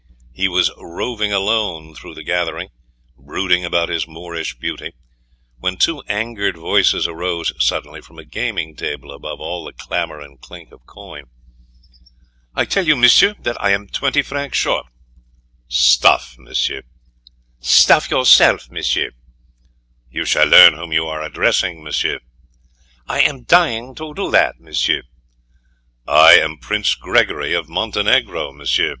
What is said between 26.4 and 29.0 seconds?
Prince Gregory of Montenegro, M'sieu."